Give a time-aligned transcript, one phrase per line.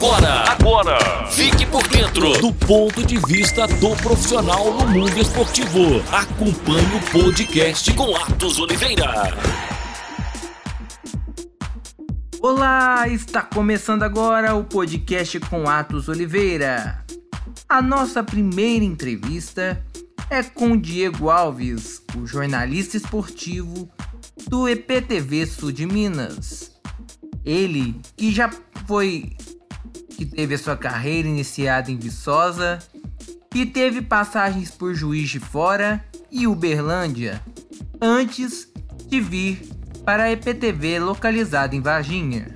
[0.00, 6.02] Agora, agora, fique por dentro do ponto de vista do profissional no mundo esportivo.
[6.10, 9.36] Acompanhe o podcast com Atos Oliveira.
[12.40, 17.04] Olá, está começando agora o podcast com Atos Oliveira.
[17.68, 19.84] A nossa primeira entrevista
[20.30, 23.86] é com Diego Alves, o jornalista esportivo
[24.48, 26.72] do EPTV Sul de Minas.
[27.44, 28.50] Ele que já
[28.86, 29.36] foi
[30.20, 32.78] que teve a sua carreira iniciada em Viçosa
[33.54, 37.40] e teve passagens por Juiz de Fora e Uberlândia
[38.02, 38.68] antes
[39.08, 39.66] de vir
[40.04, 42.54] para a EPTV localizada em Varginha.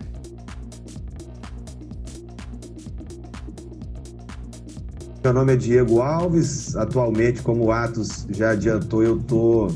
[5.22, 9.74] Meu nome é Diego Alves, atualmente, como o Atos já adiantou, eu estou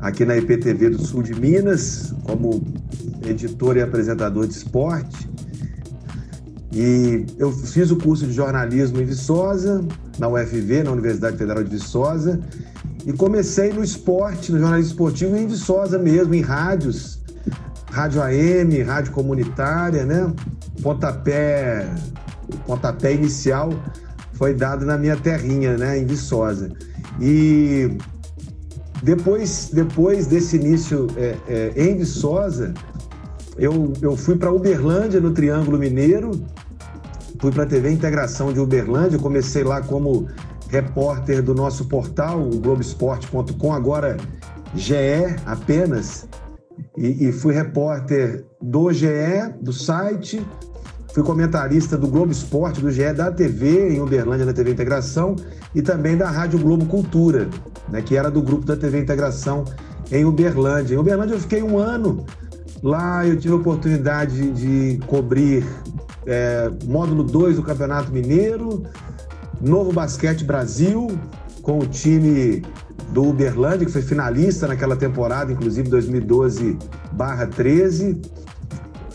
[0.00, 2.64] aqui na IPTV do Sul de Minas, como
[3.24, 5.35] editor e apresentador de esporte.
[6.78, 9.82] E eu fiz o curso de jornalismo em Viçosa,
[10.18, 12.38] na UFV, na Universidade Federal de Viçosa,
[13.06, 17.18] e comecei no esporte, no jornalismo esportivo em Viçosa mesmo, em rádios,
[17.90, 20.30] rádio AM, rádio comunitária, né?
[20.82, 21.88] Pontapé,
[22.66, 23.70] pontapé inicial
[24.34, 26.70] foi dado na minha terrinha, né, em Viçosa.
[27.18, 27.96] E
[29.02, 32.74] depois, depois desse início é, é, em Viçosa,
[33.56, 36.32] eu, eu fui para Uberlândia, no Triângulo Mineiro,
[37.38, 40.26] fui para a TV Integração de Uberlândia, comecei lá como
[40.68, 44.16] repórter do nosso portal, o Globoesporte.com, agora
[44.74, 44.94] GE
[45.44, 46.28] apenas,
[46.96, 49.06] e, e, fui repórter do GE,
[49.60, 50.44] do site,
[51.14, 55.36] fui comentarista do Globo Esporte, do GE, da TV em Uberlândia, na TV Integração,
[55.74, 57.48] e também da Rádio Globo Cultura,
[57.88, 59.64] né, que era do grupo da TV Integração
[60.10, 60.94] em Uberlândia.
[60.94, 62.26] Em Uberlândia eu fiquei um ano,
[62.82, 65.64] lá eu tive a oportunidade de cobrir
[66.26, 68.82] é, módulo 2 do Campeonato Mineiro,
[69.60, 71.18] Novo Basquete Brasil,
[71.62, 72.62] com o time
[73.12, 78.26] do Uberlândia, que foi finalista naquela temporada, inclusive 2012-13.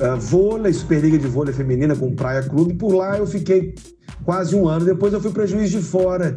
[0.01, 2.73] Uh, vôlei, Superliga de Vôlei Feminina com Praia Clube.
[2.73, 3.75] Por lá eu fiquei
[4.23, 4.85] quase um ano.
[4.85, 6.35] Depois eu fui para Juiz de Fora.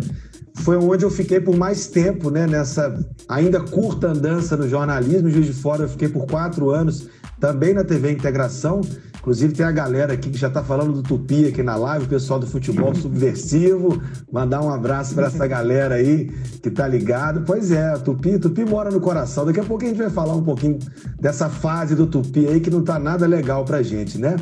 [0.56, 2.46] Foi onde eu fiquei por mais tempo, né?
[2.46, 2.94] Nessa
[3.28, 5.30] ainda curta andança no jornalismo.
[5.30, 7.08] Juiz de Fora eu fiquei por quatro anos,
[7.40, 8.82] também na TV Integração.
[9.24, 12.08] Inclusive tem a galera aqui que já está falando do Tupi aqui na live, o
[12.08, 13.98] pessoal do futebol subversivo.
[14.30, 16.26] Mandar um abraço para essa galera aí
[16.62, 17.42] que tá ligado.
[17.46, 19.46] Pois é, Tupi, Tupi mora no coração.
[19.46, 20.78] Daqui a pouco a gente vai falar um pouquinho
[21.18, 24.36] dessa fase do Tupi aí que não tá nada legal pra gente, né?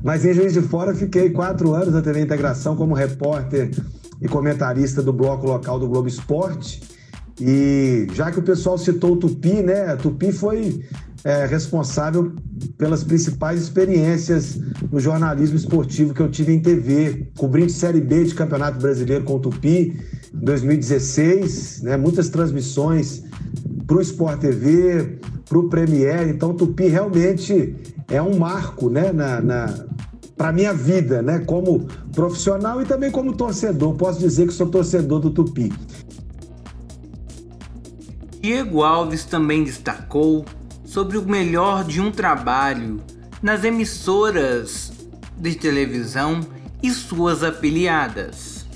[0.00, 3.72] Mas em Juiz de Fora fiquei quatro anos na TV Integração como repórter
[4.22, 6.80] e comentarista do bloco local do Globo Esporte.
[7.40, 9.96] E já que o pessoal citou o Tupi, né?
[9.96, 10.84] Tupi foi
[11.24, 12.32] é, responsável
[12.76, 14.58] pelas principais experiências
[14.90, 19.36] no jornalismo esportivo que eu tive em TV, cobrindo Série B de Campeonato Brasileiro com
[19.36, 19.96] o Tupi
[20.34, 23.24] em 2016, né, muitas transmissões
[23.86, 25.18] para o Sport TV,
[25.48, 26.28] para o Premier.
[26.28, 27.74] Então, o Tupi realmente
[28.08, 29.86] é um marco né, na, na
[30.36, 33.94] para minha vida, né, como profissional e também como torcedor.
[33.94, 35.70] Posso dizer que sou torcedor do Tupi.
[38.40, 40.46] Diego Alves também destacou
[40.82, 43.00] sobre o melhor de um trabalho
[43.42, 44.92] nas emissoras
[45.36, 46.40] de televisão
[46.82, 48.66] e suas afiliadas.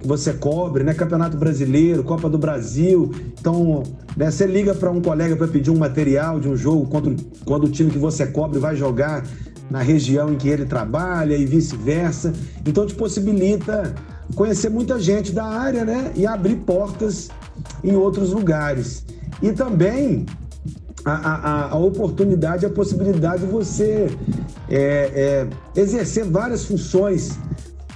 [0.00, 0.94] Que você cobre, né?
[0.94, 3.12] Campeonato Brasileiro, Copa do Brasil.
[3.38, 3.82] Então,
[4.16, 7.64] né, você liga para um colega para pedir um material de um jogo quando, quando
[7.64, 9.26] o time que você cobre vai jogar
[9.68, 12.32] na região em que ele trabalha e vice-versa.
[12.64, 13.92] Então, te possibilita
[14.34, 16.12] conhecer muita gente da área, né?
[16.14, 17.28] E abrir portas
[17.82, 19.04] em outros lugares.
[19.42, 20.26] E também
[21.04, 24.08] a, a, a oportunidade, a possibilidade de você
[24.68, 27.38] é, é, exercer várias funções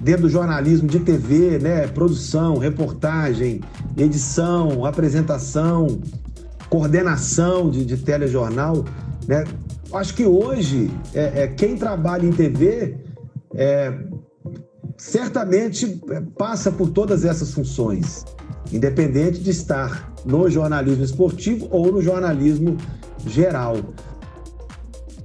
[0.00, 1.86] dentro do jornalismo de TV, né?
[1.86, 3.60] Produção, reportagem,
[3.96, 6.00] edição, apresentação,
[6.68, 8.84] coordenação de, de telejornal,
[9.26, 9.44] né?
[9.92, 12.96] Acho que hoje é, é quem trabalha em TV
[13.54, 13.92] é,
[14.96, 18.24] certamente é, passa por todas essas funções,
[18.72, 22.76] independente de estar no jornalismo esportivo ou no jornalismo
[23.26, 23.76] geral.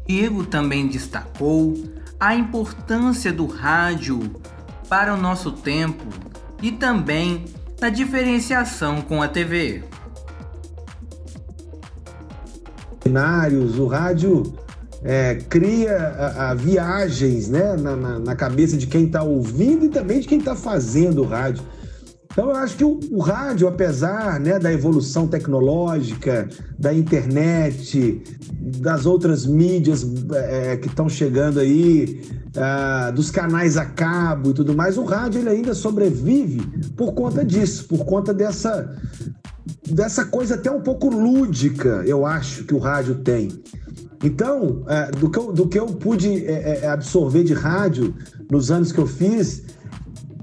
[0.08, 1.74] Diego também destacou
[2.20, 4.20] a importância do rádio
[4.90, 6.06] para o nosso tempo
[6.62, 7.46] e também
[7.80, 9.84] na diferenciação com a TV.
[13.06, 14.54] O rádio
[15.08, 19.90] é, cria a, a viagens né, na, na, na, cabeça de quem está ouvindo e
[19.90, 21.64] também de quem está fazendo o rádio.
[22.30, 28.22] Então, eu acho que o, o rádio, apesar né, da evolução tecnológica, da internet,
[28.52, 32.22] das outras mídias é, que estão chegando aí,
[33.16, 37.86] dos canais a cabo e tudo mais, o rádio ele ainda sobrevive por conta disso,
[37.86, 38.94] por conta dessa,
[39.90, 43.50] dessa coisa até um pouco lúdica, eu acho, que o rádio tem.
[44.24, 48.16] Então, uh, do, que eu, do que eu pude uh, absorver de rádio
[48.50, 49.64] nos anos que eu fiz,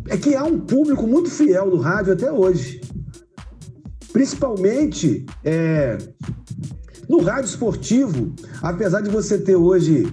[0.09, 2.81] é que há um público muito fiel do rádio até hoje.
[4.13, 5.99] Principalmente é,
[7.09, 8.33] no rádio esportivo,
[8.63, 10.07] apesar de você ter hoje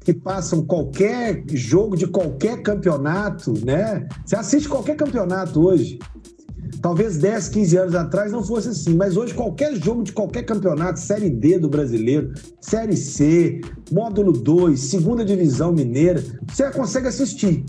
[0.00, 4.06] que passam qualquer jogo de qualquer campeonato, né?
[4.24, 5.98] Você assiste qualquer campeonato hoje.
[6.84, 11.00] Talvez 10, 15 anos atrás não fosse assim, mas hoje qualquer jogo de qualquer campeonato,
[11.00, 17.64] Série D do brasileiro, Série C, Módulo 2, Segunda Divisão Mineira, você consegue assistir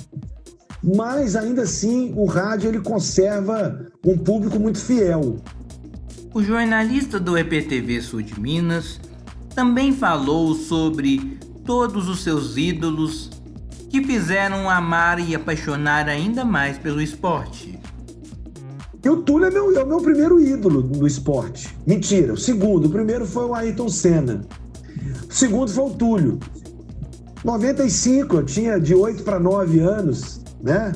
[0.83, 5.37] mas ainda assim o rádio ele conserva um público muito fiel.
[6.33, 8.99] O jornalista do EPTV Sul de Minas
[9.55, 13.31] também falou sobre todos os seus ídolos
[13.89, 17.74] que fizeram amar e apaixonar ainda mais pelo esporte.
[19.05, 21.77] E o Túlio é meu, é o meu primeiro ídolo no esporte.
[21.85, 22.87] Mentira, o segundo.
[22.87, 24.41] O primeiro foi o Ayrton Senna.
[25.29, 26.39] O segundo foi o Túlio.
[27.43, 30.91] 95, eu tinha de 8 para 9 anos né?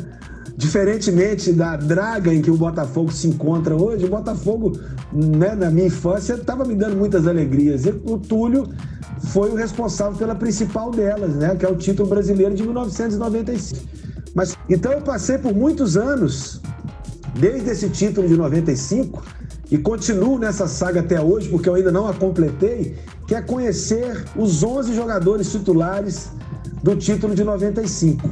[0.58, 4.78] Diferentemente da draga em que o Botafogo se encontra hoje, o Botafogo,
[5.14, 7.86] né, na minha infância, estava me dando muitas alegrias.
[7.86, 8.68] E o Túlio
[9.28, 13.80] foi o responsável pela principal delas, né, que é o título brasileiro de 1995.
[14.36, 16.62] Mas então eu passei por muitos anos,
[17.36, 19.24] desde esse título de 95,
[19.72, 22.96] e continuo nessa saga até hoje, porque eu ainda não a completei,
[23.28, 26.32] que é conhecer os 11 jogadores titulares
[26.82, 28.30] do título de 95.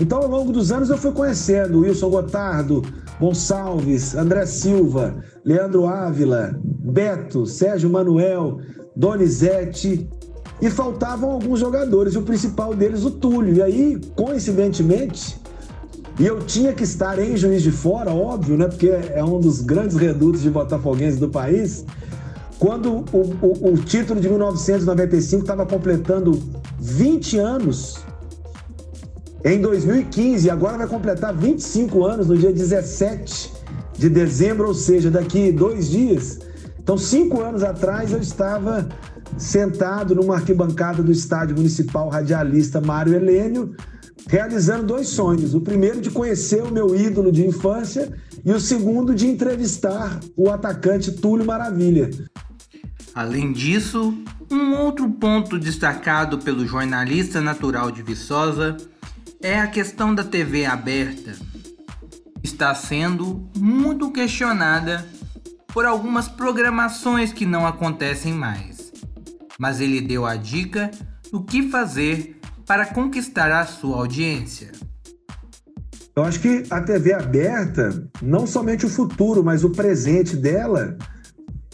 [0.00, 2.82] Então, ao longo dos anos, eu fui conhecendo Wilson Gotardo,
[3.20, 8.60] Gonçalves, André Silva, Leandro Ávila, Beto, Sérgio Manuel,
[8.94, 10.08] Donizete,
[10.60, 13.56] e faltavam alguns jogadores, e o principal deles, o Túlio.
[13.56, 15.38] E aí, coincidentemente,
[16.18, 18.66] e eu tinha que estar em Juiz de Fora, óbvio, né?
[18.66, 21.84] Porque é um dos grandes redutos de botafoguenses do país.
[22.58, 26.42] Quando o, o, o título de 1995 estava completando
[26.80, 27.98] 20 anos,
[29.44, 33.52] em 2015, agora vai completar 25 anos no dia 17
[33.96, 36.40] de dezembro, ou seja, daqui dois dias.
[36.80, 38.88] Então, cinco anos atrás, eu estava
[39.36, 43.76] sentado numa arquibancada do Estádio Municipal Radialista Mário Helênio,
[44.28, 45.54] realizando dois sonhos.
[45.54, 48.12] O primeiro de conhecer o meu ídolo de infância
[48.44, 52.10] e o segundo de entrevistar o atacante Túlio Maravilha.
[53.14, 54.16] Além disso,
[54.50, 58.76] um outro ponto destacado pelo jornalista natural de Viçosa
[59.40, 61.34] é a questão da TV aberta.
[62.42, 65.04] Está sendo muito questionada
[65.68, 68.92] por algumas programações que não acontecem mais.
[69.58, 70.90] Mas ele deu a dica
[71.32, 72.37] do que fazer
[72.68, 74.70] para conquistar a sua audiência.
[76.14, 80.98] Eu acho que a TV aberta, não somente o futuro, mas o presente dela,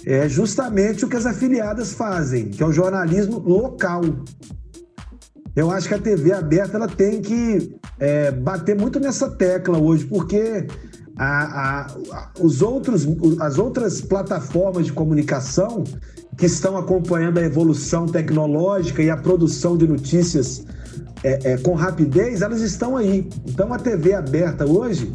[0.06, 4.02] é justamente o que as afiliadas fazem, que é o jornalismo local.
[5.56, 10.04] Eu acho que a TV aberta ela tem que é, bater muito nessa tecla hoje,
[10.04, 10.68] porque
[11.16, 13.06] a, a, os outros,
[13.40, 15.84] as outras plataformas de comunicação
[16.36, 20.64] que estão acompanhando a evolução tecnológica e a produção de notícias
[21.22, 23.28] é, é, com rapidez, elas estão aí.
[23.48, 25.12] Então a TV aberta hoje,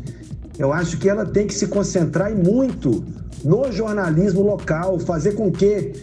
[0.57, 3.03] eu acho que ela tem que se concentrar muito
[3.43, 5.93] no jornalismo local, fazer com que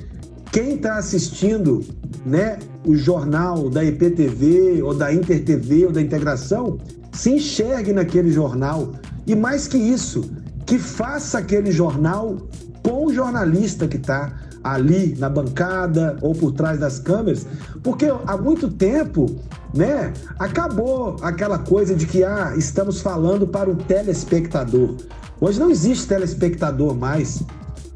[0.53, 1.85] quem está assistindo
[2.25, 6.79] né, o jornal da IPTV ou da InterTV ou da Integração
[7.13, 8.93] se enxergue naquele jornal.
[9.27, 10.31] E mais que isso,
[10.65, 12.37] que faça aquele jornal
[12.83, 17.47] com o jornalista que está ali na bancada ou por trás das câmeras,
[17.83, 19.37] porque há muito tempo,
[19.75, 24.97] né, acabou aquela coisa de que ah, estamos falando para o telespectador.
[25.41, 27.43] Hoje não existe telespectador mais.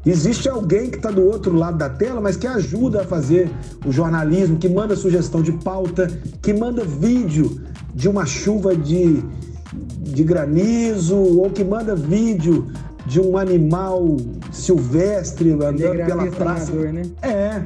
[0.05, 3.51] Existe alguém que está do outro lado da tela, mas que ajuda a fazer
[3.85, 6.07] o jornalismo, que manda sugestão de pauta,
[6.41, 7.61] que manda vídeo
[7.93, 9.23] de uma chuva de,
[9.73, 12.67] de granizo, ou que manda vídeo
[13.05, 14.17] de um animal
[14.51, 16.71] silvestre andando pela praça.
[16.71, 17.03] Né?
[17.21, 17.63] É.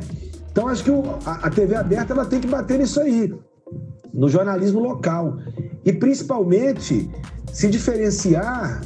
[0.52, 3.34] Então acho que o, a, a TV aberta ela tem que bater nisso aí,
[4.14, 5.38] no jornalismo local.
[5.84, 7.10] E principalmente
[7.52, 8.82] se diferenciar,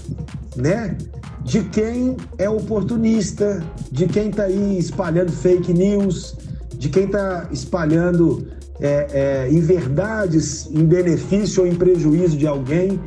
[0.56, 0.98] né?
[1.44, 6.36] de quem é oportunista, de quem está aí espalhando fake news,
[6.78, 8.48] de quem está espalhando
[8.80, 13.00] é, é, inverdades em benefício ou em prejuízo de alguém.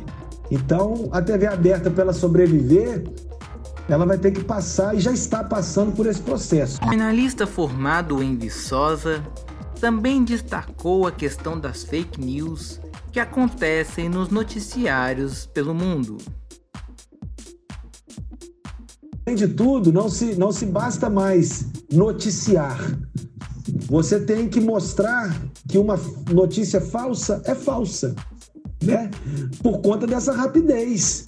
[0.51, 3.03] Então, a TV aberta, para ela sobreviver,
[3.89, 6.79] ela vai ter que passar e já está passando por esse processo.
[6.81, 9.23] O jornalista formado em Viçosa
[9.79, 12.79] também destacou a questão das fake news
[13.11, 16.17] que acontecem nos noticiários pelo mundo.
[19.25, 22.79] Além de tudo, não se, não se basta mais noticiar.
[23.87, 25.33] Você tem que mostrar
[25.73, 25.99] que uma
[26.31, 28.13] notícia falsa é falsa,
[28.83, 29.09] né?
[29.63, 31.25] Por conta dessa rapidez.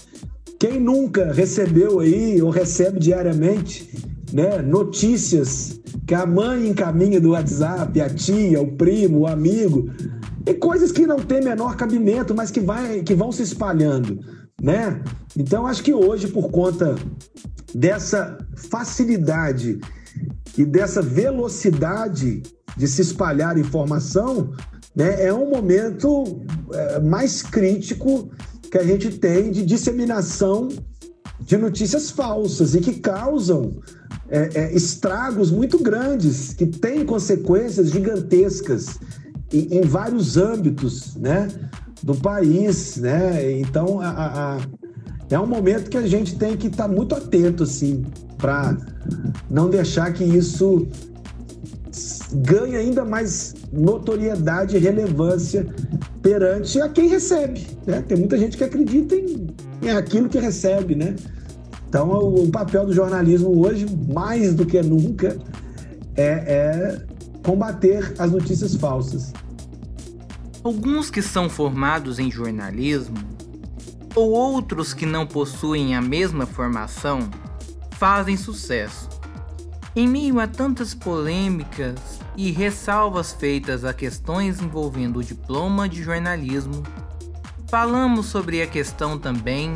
[0.59, 3.91] Quem nunca recebeu aí ou recebe diariamente,
[4.31, 9.89] né, notícias que a mãe encaminha do WhatsApp, a tia, o primo, o amigo,
[10.45, 14.19] e coisas que não têm menor cabimento, mas que, vai, que vão se espalhando,
[14.61, 15.01] né?
[15.35, 16.93] Então acho que hoje, por conta
[17.73, 18.37] dessa
[18.69, 19.79] facilidade
[20.57, 22.43] e dessa velocidade
[22.77, 24.53] de se espalhar informação,
[24.95, 26.41] né, é um momento
[26.73, 28.29] é, mais crítico
[28.69, 30.69] que a gente tem de disseminação
[31.39, 33.77] de notícias falsas e que causam
[34.29, 38.99] é, é, estragos muito grandes, que têm consequências gigantescas
[39.51, 41.47] em, em vários âmbitos né,
[42.01, 42.97] do país.
[42.97, 43.59] Né?
[43.59, 44.57] Então, a, a,
[45.29, 48.05] é um momento que a gente tem que estar tá muito atento assim,
[48.37, 48.77] para
[49.49, 50.87] não deixar que isso
[52.31, 55.65] ganhe ainda mais notoriedade e relevância
[56.21, 57.65] perante a quem recebe.
[57.85, 58.01] Né?
[58.01, 59.47] Tem muita gente que acredita em,
[59.81, 61.15] em aquilo que recebe, né?
[61.87, 65.37] Então, o, o, papel do jornalismo hoje, mais do que nunca,
[66.15, 67.01] é, é
[67.43, 69.31] combater as notícias falsas.
[70.63, 73.15] Alguns que são formados em jornalismo,
[74.15, 77.29] ou outros que não possuem a mesma formação,
[77.91, 79.09] fazem sucesso.
[79.93, 81.99] Em meio a tantas polêmicas
[82.35, 86.83] e ressalvas feitas a questões envolvendo o diploma de jornalismo,
[87.67, 89.73] falamos sobre a questão também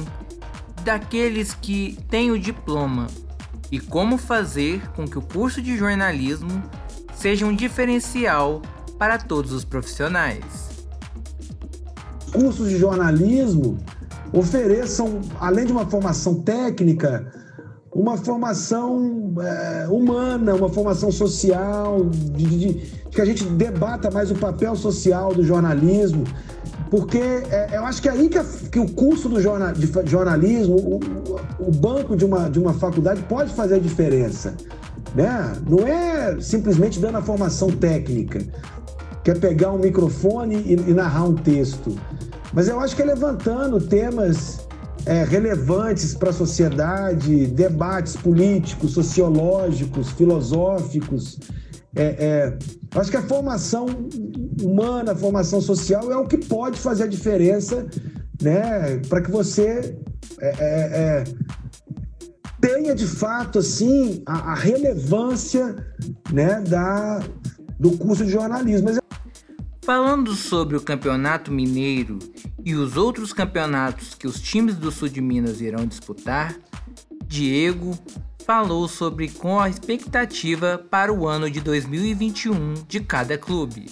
[0.84, 3.08] daqueles que têm o diploma
[3.72, 6.64] e como fazer com que o curso de jornalismo
[7.14, 8.62] seja um diferencial
[8.98, 10.70] para todos os profissionais.
[12.32, 13.78] Cursos de jornalismo
[14.34, 17.32] ofereçam, além de uma formação técnica,
[17.94, 22.74] uma formação é, humana, uma formação social, de, de, de,
[23.10, 26.24] que a gente debata mais o papel social do jornalismo,
[26.90, 29.88] porque é, eu acho que é aí que, a, que o curso do jornal, de
[30.06, 31.00] jornalismo, o,
[31.68, 34.56] o, banco de uma, de uma faculdade pode fazer a diferença.
[35.16, 35.54] Né?
[35.68, 38.40] Não é simplesmente dando a formação técnica,
[39.24, 41.96] que é pegar um microfone e, e narrar um texto.
[42.54, 44.68] Mas eu acho que é levantando temas
[45.06, 51.40] é, relevantes para a sociedade, debates políticos, sociológicos, filosóficos.
[51.96, 52.58] É, é,
[52.96, 53.88] acho que a formação
[54.62, 57.88] humana, a formação social é o que pode fazer a diferença
[58.42, 59.98] né, para que você
[60.40, 61.24] é, é, é,
[62.62, 65.76] tenha de fato assim a, a relevância
[66.32, 67.22] né, da,
[67.80, 68.90] do curso de jornalismo.
[68.90, 69.00] Mas
[69.82, 72.20] Falando sobre o Campeonato Mineiro
[72.70, 76.56] e os outros campeonatos que os times do sul de Minas irão disputar,
[77.26, 77.98] Diego
[78.46, 83.88] falou sobre com a expectativa para o ano de 2021 de cada clube.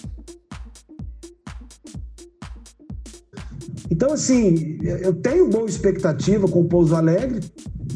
[3.90, 7.40] Então, assim, eu tenho boa expectativa com o Pouso Alegre,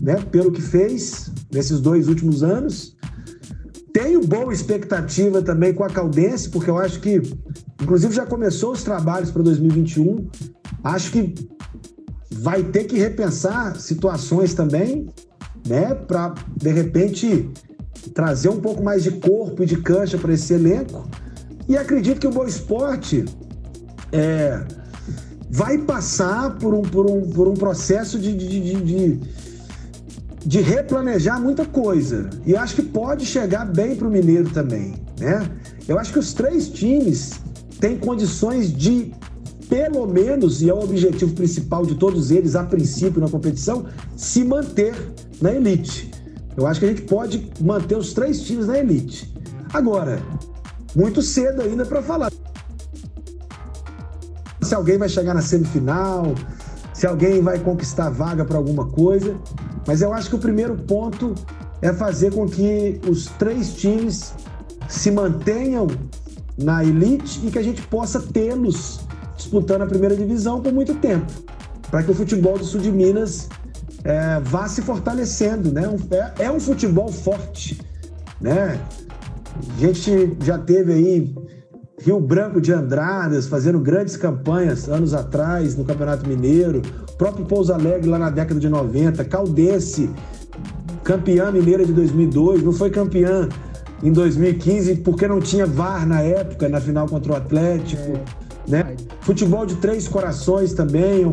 [0.02, 2.96] né, pelo que fez nesses dois últimos anos.
[3.92, 7.22] Tenho boa expectativa também com a Caldense, porque eu acho que
[7.82, 10.28] Inclusive, já começou os trabalhos para 2021.
[10.82, 11.34] Acho que
[12.30, 15.08] vai ter que repensar situações também,
[15.66, 15.94] né?
[15.94, 17.50] Para, de repente,
[18.14, 21.08] trazer um pouco mais de corpo e de cancha para esse elenco.
[21.68, 23.24] E acredito que o Boa Esporte
[24.10, 24.64] é,
[25.48, 29.20] vai passar por um, por um, por um processo de, de, de, de,
[30.44, 32.28] de replanejar muita coisa.
[32.44, 34.94] E acho que pode chegar bem para o Mineiro também.
[35.18, 35.48] Né?
[35.86, 37.32] Eu acho que os três times
[37.78, 39.12] tem condições de,
[39.72, 44.44] pelo menos, e é o objetivo principal de todos eles, a princípio, na competição, se
[44.44, 44.94] manter
[45.40, 46.10] na elite.
[46.54, 49.34] Eu acho que a gente pode manter os três times na elite.
[49.72, 50.20] Agora,
[50.94, 52.30] muito cedo ainda para falar
[54.60, 56.34] se alguém vai chegar na semifinal,
[56.92, 59.34] se alguém vai conquistar vaga para alguma coisa.
[59.86, 61.34] Mas eu acho que o primeiro ponto
[61.80, 64.34] é fazer com que os três times
[64.86, 65.86] se mantenham
[66.58, 69.00] na elite e que a gente possa tê-los
[69.42, 71.26] disputando a primeira divisão por muito tempo,
[71.90, 73.48] para que o futebol do sul de Minas
[74.04, 75.82] é, vá se fortalecendo, né?
[76.38, 77.80] É, é, um futebol forte,
[78.40, 78.80] né?
[79.76, 81.34] A gente já teve aí
[82.00, 87.72] Rio Branco de Andradas, fazendo grandes campanhas anos atrás no Campeonato Mineiro, o próprio Pouso
[87.72, 90.08] Alegre lá na década de 90, Caldense,
[91.04, 93.48] campeã mineira de 2002, não foi campeã
[94.02, 98.12] em 2015 porque não tinha VAR na época, na final contra o Atlético.
[98.12, 98.41] É.
[98.66, 98.96] Né?
[99.22, 101.24] Futebol de três corações também,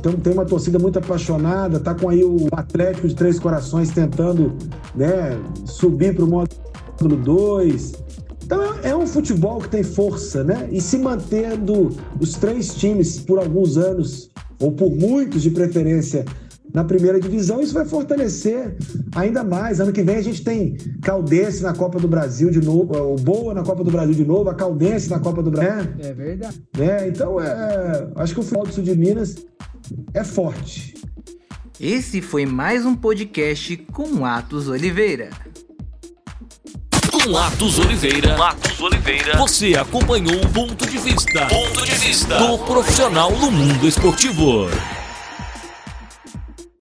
[0.00, 4.56] tem, tem uma torcida muito apaixonada, tá com aí o Atlético de Três Corações tentando
[4.94, 7.92] né, subir para o módulo 2.
[8.44, 10.68] Então é, é, um futebol que tem força, né?
[10.70, 11.90] E se mantendo
[12.20, 16.24] os três times por alguns anos, ou por muitos de preferência,
[16.72, 18.76] na primeira divisão, isso vai fortalecer
[19.14, 19.80] ainda mais.
[19.80, 23.52] Ano que vem a gente tem Caldense na Copa do Brasil de novo, o Boa
[23.52, 25.92] na Copa do Brasil de novo, a Caldense na Copa do Brasil.
[25.98, 26.62] É, é verdade.
[26.78, 29.36] É, então, é, acho que o futebol do Sul de Minas
[30.14, 30.94] é forte.
[31.78, 35.30] Esse foi mais um podcast com Atos Oliveira.
[37.10, 38.34] Com Atos Oliveira.
[38.42, 39.36] Atos Oliveira.
[39.36, 41.46] Você acompanhou o ponto de vista.
[41.46, 44.68] Ponto de vista do profissional no mundo esportivo.